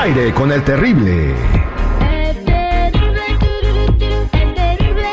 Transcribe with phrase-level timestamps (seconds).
[0.00, 1.34] Aire con el terrible.
[2.00, 3.22] El terrible,
[4.32, 5.12] el terrible,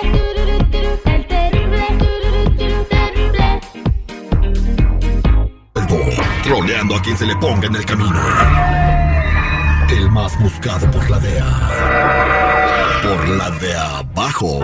[1.04, 1.88] el terrible,
[2.88, 3.62] terrible.
[6.42, 8.22] Troleando a quien se le ponga en el camino.
[9.90, 13.02] El más buscado por la DEA.
[13.04, 14.62] Por la de abajo.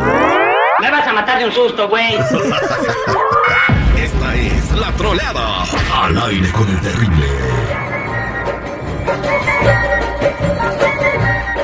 [0.80, 2.14] Me vas a matar de un susto, güey.
[3.98, 5.66] Esta es la troleada.
[6.02, 7.28] Al aire con el terrible.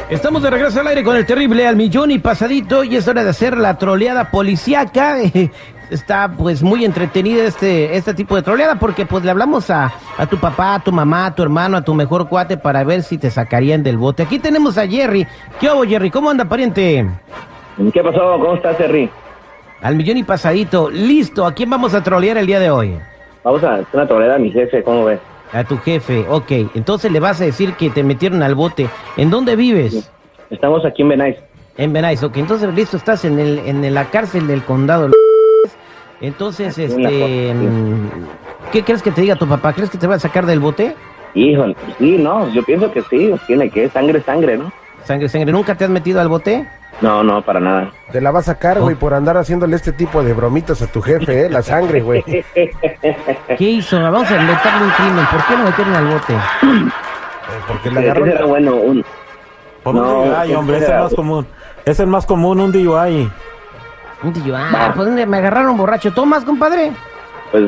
[0.09, 3.23] Estamos de regreso al aire con el terrible al millón y pasadito y es hora
[3.23, 5.17] de hacer la troleada policiaca.
[5.91, 10.25] Está pues muy entretenida este, este tipo de troleada porque pues le hablamos a, a
[10.25, 13.19] tu papá, a tu mamá, a tu hermano, a tu mejor cuate para ver si
[13.19, 14.23] te sacarían del bote.
[14.23, 15.27] Aquí tenemos a Jerry.
[15.59, 16.09] ¿Qué hubo Jerry?
[16.09, 17.07] ¿Cómo anda pariente?
[17.93, 18.39] ¿Qué pasó?
[18.39, 19.11] ¿Cómo estás, Terry?
[19.81, 20.89] Al millón y pasadito.
[20.89, 21.45] Listo.
[21.45, 22.97] ¿A quién vamos a trolear el día de hoy?
[23.43, 25.19] Vamos a hacer una troleada a mi jefe, ¿cómo ves?
[25.53, 26.25] A tu jefe.
[26.29, 26.51] Ok.
[26.75, 28.87] Entonces le vas a decir que te metieron al bote.
[29.17, 30.11] ¿En dónde vives?
[30.49, 31.37] Estamos aquí en Benais.
[31.77, 32.37] En Benais, ok.
[32.37, 35.09] Entonces, listo, estás en, el, en la cárcel del condado.
[36.21, 37.53] Entonces, Aquí este...
[37.53, 38.09] mm,
[38.71, 39.73] ¿Qué crees que te diga tu papá?
[39.73, 40.95] ¿Crees que te va a sacar del bote?
[41.33, 44.71] Híjole, sí, no, yo pienso que sí, tiene que, sangre, sangre, ¿no?
[45.03, 45.51] Sangre, sangre.
[45.51, 46.67] ¿Nunca te has metido al bote?
[47.01, 47.91] No, no, para nada.
[48.11, 51.01] Te la va a sacar, güey, por andar haciéndole este tipo de bromitas a tu
[51.01, 51.49] jefe, ¿eh?
[51.49, 52.23] La sangre, güey.
[52.53, 54.01] ¿Qué hizo?
[54.01, 55.25] Vamos a inventarle un crimen.
[55.31, 56.35] ¿Por qué lo metieron al bote?
[57.67, 58.25] Porque le ¿Qué agarró...
[58.25, 58.75] será bueno?
[58.75, 59.05] Un,
[59.83, 61.47] Por No, un DUI, ¿qué hombre, es el más común.
[61.85, 63.31] Es el más común, un DUI.
[64.21, 66.11] Un tío, ah, pues me agarraron borracho.
[66.13, 66.91] ¿Tomas, compadre?
[67.51, 67.63] pues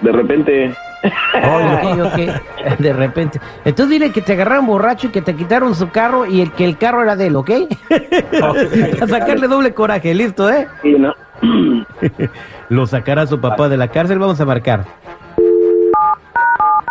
[0.00, 0.74] de repente,
[2.78, 3.40] De repente.
[3.64, 6.64] Entonces dile que te agarraron borracho y que te quitaron su carro y el que
[6.64, 7.50] el carro era de él, ¿ok?
[9.02, 10.66] a sacarle doble coraje, listo, ¿eh?
[10.82, 11.14] sí, ¿no?
[12.68, 14.84] Lo sacará su papá de la cárcel, vamos a marcar.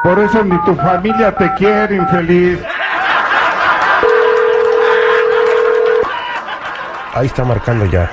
[0.04, 2.60] Por eso ni tu familia te quiere, infeliz.
[7.14, 8.12] Ahí está marcando ya.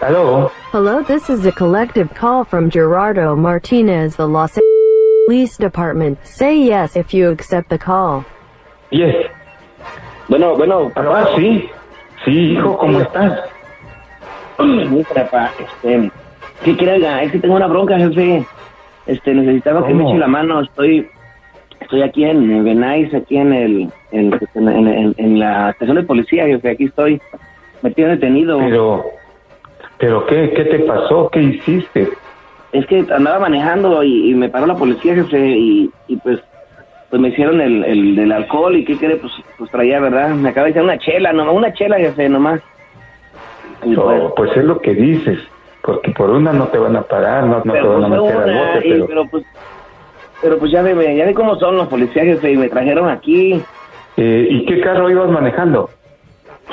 [0.00, 6.18] Aló, Hello, this is a collective call from Gerardo Martinez, the Los Angeles Police Department.
[6.26, 8.24] Say yes if you accept the call.
[8.90, 9.14] yes.
[10.28, 11.68] Bueno, bueno, papá, sí.
[12.24, 13.38] Sí, hijo, ¿cómo estás?
[14.58, 16.10] Mi papá, este,
[16.64, 16.94] ¿qué quiere?
[16.94, 17.22] oiga?
[17.22, 18.44] Es que tengo una bronca, jefe.
[19.06, 20.60] Este, necesitaba que me eche la mano.
[20.62, 21.08] Estoy,
[21.80, 26.46] estoy aquí en Benais, aquí en el, en, en, en- en la estación de policía,
[26.46, 26.70] jefe.
[26.70, 27.20] Aquí estoy
[27.82, 28.58] metido detenido.
[28.58, 29.04] Pero,
[29.98, 31.28] pero ¿qué, qué te pasó?
[31.30, 32.08] ¿Qué hiciste?
[32.72, 36.40] Es que andaba manejando y, y me paró la policía, jefe, y, y pues
[37.10, 40.30] pues me hicieron el, el, el alcohol y qué quiere, pues, pues traía, ¿verdad?
[40.30, 42.60] Me acaba de decir una chela, no, una chela, jefe, nomás.
[43.84, 45.38] Y, pues, Oh, pues es lo que dices,
[45.82, 48.36] porque por una no te van a parar, no, no te van a pues, meter
[48.42, 49.44] al bote, pero, pero pues
[50.42, 53.62] pero pues ya ve, ya ve cómo son los policías, jefe, y me trajeron aquí.
[54.16, 55.90] eh, ¿y qué carro ibas manejando?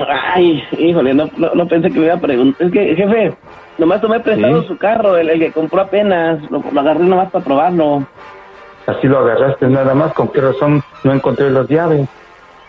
[0.10, 2.68] Ay, híjole, no, no, no pensé que me iba a preguntar.
[2.68, 3.34] Es que, jefe,
[3.78, 4.68] nomás tomé prestado Sí.
[4.68, 8.04] su carro, el, el que compró apenas, lo, lo agarré nomás para probarlo.
[8.88, 12.08] Así lo agarraste nada más, ¿con qué razón no encontré las llaves?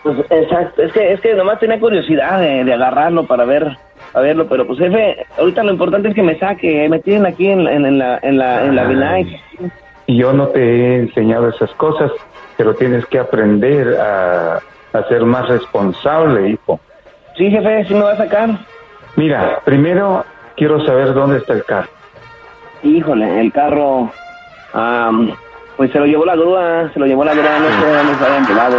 [0.03, 3.77] Pues exacto, es que, es que nomás tenía curiosidad de, de agarrarlo para ver,
[4.13, 7.47] a verlo, pero pues jefe, ahorita lo importante es que me saque, me tienen aquí
[7.47, 9.41] en, la- en, en la, en la, en la Ay.
[10.05, 12.11] Y yo no te he enseñado esas cosas,
[12.57, 14.59] pero tienes que aprender a,
[14.91, 16.79] a ser más responsable, hijo.
[17.37, 18.49] Sí, jefe, sí me va a sacar.
[19.15, 20.23] Mira, primero
[20.55, 21.89] quiero saber dónde está el carro.
[22.83, 24.11] Híjole, el carro,
[24.73, 25.31] am,
[25.77, 28.25] pues se lo llevó la grúa, se lo llevó la grúa, no sé dónde se
[28.25, 28.77] habían llevado.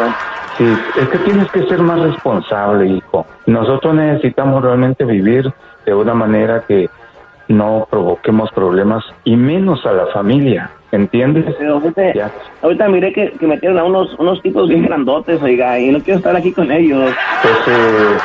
[0.59, 3.27] Sí, es que tienes que ser más responsable, hijo.
[3.47, 5.53] Nosotros necesitamos realmente vivir
[5.85, 6.89] de una manera que
[7.49, 11.55] no provoquemos problemas y menos a la familia, ¿entiendes?
[11.59, 12.31] Pero jefe, Ya.
[12.63, 16.19] ahorita miré que, que metieron a unos, unos tipos bien grandotes, oiga, y no quiero
[16.19, 17.13] estar aquí con ellos.
[17.43, 18.17] Pues eh,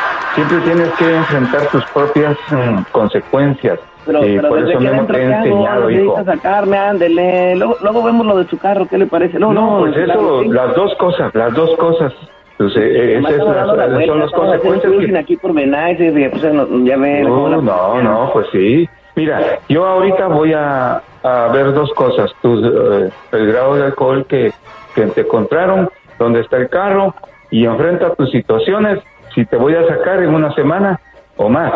[0.48, 3.80] siempre tienes que enfrentar tus propias mm, consecuencias.
[4.06, 6.24] Pero, y pero por desde eso que mismo te he enseñado, hijo.
[6.24, 7.56] Sacarme, ándele.
[7.58, 9.38] Luego, luego vemos lo de su carro, ¿qué le parece?
[9.38, 12.14] No, No, pues eso, las dos cosas, las dos cosas.
[12.58, 14.94] Pues, eh, Nomás esas la vuelta, son las consecuencias.
[14.94, 18.90] que- aquí por pues, no, ya No, no, no, pues sí.
[19.16, 22.32] Mira, yo ahorita voy a, a ver dos cosas.
[22.42, 24.52] Tu, eh, el grado de alcohol que,
[24.96, 27.14] que te encontraron, dónde está el carro,
[27.52, 29.00] y enfrenta tus situaciones,
[29.34, 31.00] si te voy a sacar en una semana
[31.38, 31.72] o más.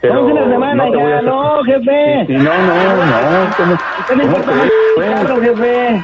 [0.00, 2.24] Pero la semana, no te voy a ya, no, jefe.
[2.26, 3.56] Sí, sí, no, no, no.
[3.56, 3.76] ¿Cómo,
[4.08, 4.72] cómo crees?
[4.96, 6.02] Bueno, jefe.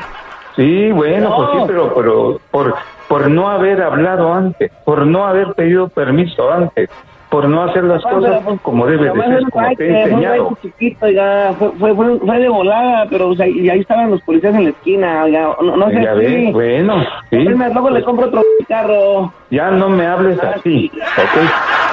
[0.54, 1.36] Sí, bueno, No.
[1.36, 2.74] pues sí, pero, pero por,
[3.08, 6.88] por no haber hablado antes, por no haber pedido permiso antes,
[7.36, 9.76] por no hacer las Ah, cosas pero, pues, como debe de ser, como te he
[9.76, 10.44] fue enseñado.
[10.44, 14.10] bache chiquito, ya, fue, fue, fue, fue de volada, pero o sea, y ahí estaban
[14.10, 16.94] los policías en la esquina, ya, no, no sé Ya si- ves, bueno,
[17.28, 17.36] sí.
[17.46, 19.30] Es más, luego le compro otro carro.
[19.50, 21.42] Ya no me hables así, ¿ok?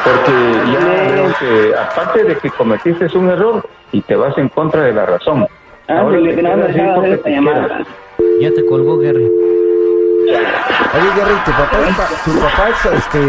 [0.06, 0.80] Porque ya
[1.12, 5.06] veo que, aparte de que cometiste un error y te vas en contra de la
[5.08, 5.46] razón.
[5.90, 7.84] Ah, Ahora te no me hacer porque esta te llamada.
[8.40, 9.30] Ya te colgó, Gary.
[10.96, 13.20] Oye, Jerry, ¿tu papá, tu papá es este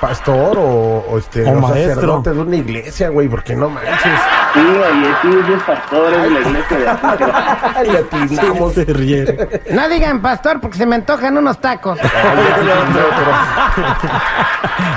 [0.00, 3.28] pastor o, o este O sacerdote de una iglesia, güey?
[3.28, 4.12] Porque no manches.
[4.54, 8.72] Sí, oye, sí, sí es pastor, de la iglesia de aquí, pero- Y atinamos.
[8.72, 9.48] Se ríe.
[9.70, 11.98] No digan pastor porque se me antojan unos tacos.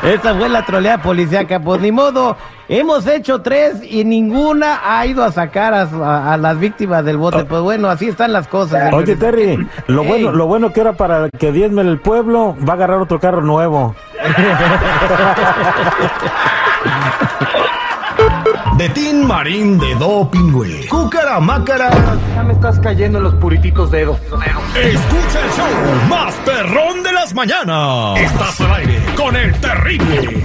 [0.03, 1.59] Esa fue la troleada policíaca.
[1.59, 2.35] Pues ni modo,
[2.67, 7.03] hemos hecho tres y ninguna ha ido a sacar a, su- a- a las víctimas
[7.05, 7.45] del bote.
[7.45, 8.91] Pues bueno, así están las cosas.
[8.93, 12.75] Oye, Terry, lo bueno, lo bueno que era para que diezme el pueblo, va a
[12.77, 13.95] agarrar otro carro nuevo.
[18.77, 20.87] De Tin Marín de Do Pingüe.
[20.87, 21.91] Cúcara Mácara.
[22.35, 24.17] Ya me estás cayendo en los purititos dedos.
[24.75, 25.67] Escucha el show
[26.09, 28.19] más perrón de las mañanas.
[28.19, 30.43] Estás al aire con el terrible.